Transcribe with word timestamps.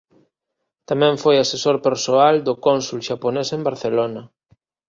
Tamén 0.89 1.13
foi 1.23 1.35
asesor 1.39 1.77
persoal 1.87 2.35
do 2.47 2.53
cónsul 2.65 2.99
xaponés 3.07 3.49
en 3.55 3.61
Barcelona. 3.69 4.21